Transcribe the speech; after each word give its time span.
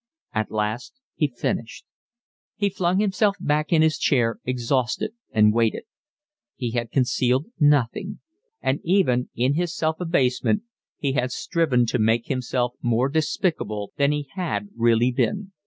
At 0.33 0.49
last 0.49 0.99
he 1.13 1.27
finished. 1.27 1.85
He 2.55 2.71
flung 2.71 2.99
himself 2.99 3.35
back 3.39 3.71
in 3.71 3.83
his 3.83 3.99
chair, 3.99 4.39
exhausted, 4.45 5.11
and 5.31 5.53
waited. 5.53 5.83
He 6.55 6.71
had 6.71 6.89
concealed 6.89 7.45
nothing, 7.59 8.19
and 8.63 8.79
even, 8.83 9.29
in 9.35 9.53
his 9.53 9.75
self 9.77 9.99
abasement, 9.99 10.63
he 10.97 11.11
had 11.11 11.31
striven 11.31 11.85
to 11.85 11.99
make 11.99 12.25
himself 12.29 12.73
more 12.81 13.09
despicable 13.09 13.91
than 13.97 14.11
he 14.11 14.27
had 14.33 14.69
really 14.75 15.11
been. 15.11 15.51